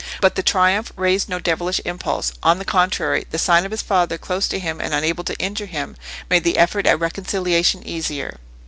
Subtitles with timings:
[0.19, 4.17] But the triumph raised no devilish impulse; on the contrary, the sight of his father
[4.17, 5.95] close to him and unable to injure him,
[6.27, 8.39] made the effort at reconciliation easier.